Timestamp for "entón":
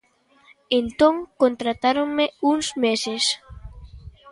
0.79-1.15